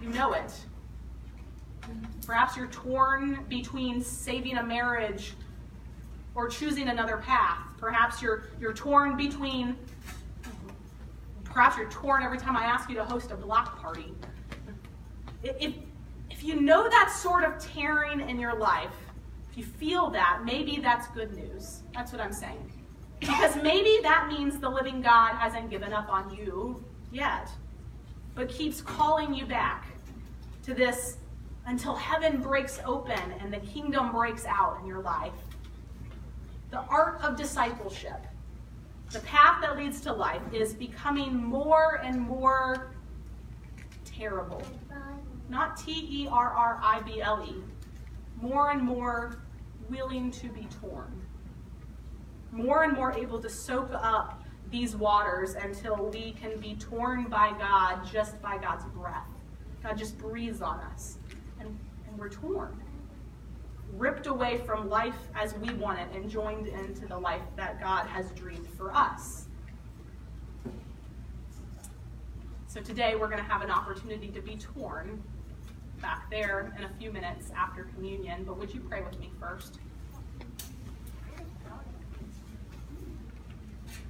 you 0.00 0.08
know 0.10 0.32
it. 0.32 0.52
Perhaps 2.26 2.56
you're 2.56 2.66
torn 2.68 3.44
between 3.48 4.02
saving 4.02 4.58
a 4.58 4.62
marriage 4.62 5.34
or 6.34 6.48
choosing 6.48 6.88
another 6.88 7.16
path. 7.18 7.58
Perhaps 7.78 8.20
you're 8.20 8.44
you're 8.60 8.72
torn 8.72 9.16
between 9.16 9.76
perhaps 11.44 11.76
you're 11.76 11.90
torn 11.90 12.22
every 12.22 12.38
time 12.38 12.56
I 12.56 12.64
ask 12.64 12.88
you 12.88 12.94
to 12.96 13.04
host 13.04 13.30
a 13.30 13.36
block 13.36 13.80
party. 13.80 14.12
If 15.42 15.74
if 16.30 16.44
you 16.44 16.60
know 16.60 16.88
that 16.88 17.10
sort 17.10 17.44
of 17.44 17.58
tearing 17.58 18.20
in 18.20 18.38
your 18.38 18.54
life, 18.54 18.94
if 19.50 19.58
you 19.58 19.64
feel 19.64 20.10
that, 20.10 20.42
maybe 20.44 20.78
that's 20.80 21.08
good 21.08 21.34
news. 21.34 21.82
That's 21.94 22.12
what 22.12 22.20
I'm 22.20 22.32
saying. 22.32 22.72
Because 23.18 23.56
maybe 23.56 23.98
that 24.02 24.28
means 24.28 24.58
the 24.60 24.68
living 24.68 25.00
God 25.00 25.34
hasn't 25.34 25.70
given 25.70 25.92
up 25.92 26.08
on 26.08 26.32
you 26.32 26.84
yet, 27.10 27.48
but 28.38 28.48
keeps 28.48 28.80
calling 28.80 29.34
you 29.34 29.44
back 29.44 29.88
to 30.62 30.72
this 30.72 31.16
until 31.66 31.96
heaven 31.96 32.40
breaks 32.40 32.78
open 32.86 33.18
and 33.40 33.52
the 33.52 33.58
kingdom 33.58 34.12
breaks 34.12 34.46
out 34.46 34.78
in 34.80 34.86
your 34.86 35.00
life. 35.00 35.32
The 36.70 36.78
art 36.82 37.20
of 37.22 37.36
discipleship, 37.36 38.24
the 39.10 39.18
path 39.20 39.60
that 39.62 39.76
leads 39.76 40.00
to 40.02 40.12
life, 40.12 40.40
is 40.52 40.72
becoming 40.72 41.34
more 41.34 42.00
and 42.04 42.20
more 42.20 42.92
terrible. 44.04 44.62
Not 45.48 45.76
T 45.76 45.92
E 46.08 46.28
R 46.30 46.50
R 46.50 46.80
I 46.80 47.00
B 47.00 47.20
L 47.20 47.44
E. 47.44 47.56
More 48.40 48.70
and 48.70 48.80
more 48.80 49.40
willing 49.90 50.30
to 50.30 50.48
be 50.50 50.68
torn. 50.80 51.10
more 52.52 52.84
and 52.84 52.92
more 52.94 53.12
able 53.12 53.40
to 53.40 53.48
soak 53.48 53.90
up 53.94 54.37
these 54.70 54.96
waters 54.96 55.54
until 55.54 56.10
we 56.12 56.32
can 56.32 56.58
be 56.58 56.74
torn 56.74 57.24
by 57.24 57.52
God 57.58 58.00
just 58.10 58.40
by 58.42 58.58
God's 58.58 58.84
breath. 58.86 59.26
God 59.82 59.96
just 59.96 60.18
breathes 60.18 60.60
on 60.60 60.80
us, 60.80 61.18
and, 61.60 61.68
and 62.06 62.18
we're 62.18 62.28
torn. 62.28 62.80
Ripped 63.94 64.26
away 64.26 64.58
from 64.58 64.88
life 64.88 65.16
as 65.34 65.54
we 65.54 65.72
want 65.74 65.98
it 65.98 66.08
and 66.14 66.28
joined 66.28 66.66
into 66.66 67.06
the 67.06 67.18
life 67.18 67.42
that 67.56 67.80
God 67.80 68.06
has 68.06 68.30
dreamed 68.32 68.68
for 68.68 68.94
us. 68.94 69.46
So 72.66 72.82
today 72.82 73.16
we're 73.16 73.28
going 73.28 73.42
to 73.42 73.50
have 73.50 73.62
an 73.62 73.70
opportunity 73.70 74.28
to 74.28 74.42
be 74.42 74.56
torn 74.56 75.22
back 76.02 76.30
there 76.30 76.74
in 76.76 76.84
a 76.84 76.90
few 76.98 77.10
minutes 77.10 77.50
after 77.56 77.84
communion. 77.84 78.44
But 78.44 78.58
would 78.58 78.74
you 78.74 78.80
pray 78.80 79.00
with 79.00 79.18
me 79.18 79.32
first? 79.40 79.78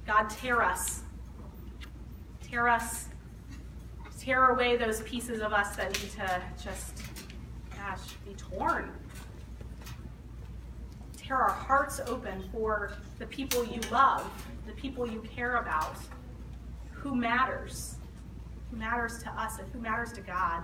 God, 0.09 0.27
tear 0.27 0.63
us. 0.63 1.03
Tear 2.41 2.67
us. 2.67 3.09
Tear 4.19 4.49
away 4.49 4.75
those 4.75 5.01
pieces 5.01 5.39
of 5.39 5.53
us 5.53 5.75
that 5.75 5.91
need 6.01 6.11
to 6.13 6.41
just, 6.59 7.03
gosh, 7.77 8.15
be 8.25 8.33
torn. 8.33 8.91
Tear 11.15 11.37
our 11.37 11.51
hearts 11.51 12.01
open 12.07 12.43
for 12.51 12.93
the 13.19 13.27
people 13.27 13.63
you 13.63 13.79
love, 13.91 14.27
the 14.65 14.73
people 14.73 15.07
you 15.07 15.21
care 15.21 15.57
about, 15.57 15.97
who 16.91 17.13
matters, 17.13 17.97
who 18.71 18.77
matters 18.77 19.21
to 19.21 19.29
us, 19.39 19.59
and 19.59 19.71
who 19.71 19.79
matters 19.79 20.11
to 20.13 20.21
God. 20.21 20.63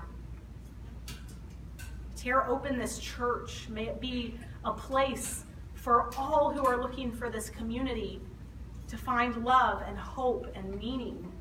Tear 2.16 2.50
open 2.50 2.80
this 2.80 2.98
church. 2.98 3.70
May 3.70 3.90
it 3.90 4.02
be 4.02 4.40
a 4.64 4.74
place 4.74 5.44
for 5.76 6.10
all 6.18 6.52
who 6.52 6.66
are 6.66 6.82
looking 6.82 7.12
for 7.12 7.30
this 7.30 7.52
community 7.52 8.20
to 8.88 8.98
find 8.98 9.44
love 9.44 9.84
and 9.88 9.98
hope 9.98 10.48
and 10.56 10.76
meaning. 10.78 11.32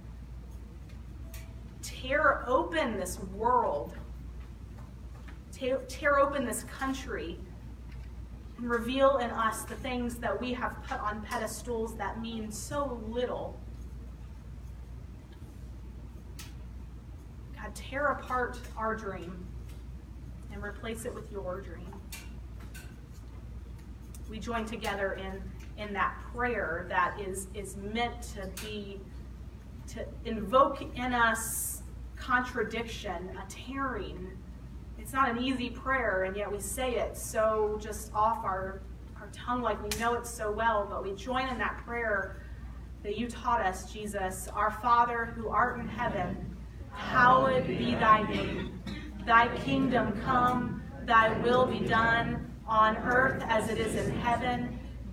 Tear 1.82 2.44
open 2.46 2.98
this 2.98 3.18
world. 3.34 3.94
Tear, 5.52 5.78
tear 5.88 6.18
open 6.18 6.44
this 6.44 6.64
country 6.64 7.38
and 8.56 8.68
reveal 8.68 9.18
in 9.18 9.30
us 9.30 9.62
the 9.62 9.74
things 9.74 10.16
that 10.16 10.40
we 10.40 10.52
have 10.52 10.82
put 10.88 11.00
on 11.00 11.22
pedestals 11.22 11.96
that 11.96 12.20
mean 12.20 12.50
so 12.50 13.00
little. 13.08 13.58
God, 17.56 17.74
tear 17.74 18.06
apart 18.06 18.58
our 18.76 18.94
dream 18.94 19.46
and 20.52 20.62
replace 20.62 21.04
it 21.04 21.14
with 21.14 21.30
your 21.30 21.60
dream. 21.60 21.92
We 24.30 24.38
join 24.38 24.64
together 24.64 25.14
in, 25.14 25.42
in 25.78 25.92
that 25.92 26.16
prayer 26.34 26.86
that 26.88 27.20
is, 27.20 27.48
is 27.54 27.76
meant 27.76 28.22
to 28.22 28.48
be, 28.64 29.00
to 29.88 30.06
invoke 30.24 30.82
in 30.96 31.12
us 31.12 31.82
contradiction, 32.16 33.36
a 33.36 33.48
tearing. 33.48 34.30
It's 34.98 35.12
not 35.12 35.30
an 35.30 35.42
easy 35.42 35.70
prayer, 35.70 36.24
and 36.24 36.36
yet 36.36 36.50
we 36.50 36.60
say 36.60 36.96
it 36.96 37.16
so 37.16 37.78
just 37.80 38.12
off 38.14 38.44
our, 38.44 38.80
our 39.20 39.28
tongue 39.32 39.62
like 39.62 39.82
we 39.82 39.90
know 39.98 40.14
it 40.14 40.26
so 40.26 40.50
well, 40.50 40.86
but 40.88 41.02
we 41.02 41.12
join 41.14 41.48
in 41.48 41.58
that 41.58 41.82
prayer 41.84 42.36
that 43.02 43.18
you 43.18 43.28
taught 43.28 43.60
us, 43.60 43.92
Jesus. 43.92 44.48
Our 44.54 44.70
Father 44.70 45.26
who 45.26 45.48
art 45.48 45.78
in 45.78 45.86
heaven, 45.86 46.56
hallowed 46.90 47.66
be 47.66 47.94
thy 47.96 48.22
name. 48.30 48.82
Thy 49.26 49.54
kingdom 49.58 50.18
come, 50.22 50.82
thy 51.04 51.38
will 51.40 51.66
be 51.66 51.80
done, 51.80 52.50
on 52.66 52.96
earth 52.96 53.42
as 53.46 53.68
it 53.68 53.78
is 53.78 53.94
in 53.94 54.10
heaven. 54.20 54.78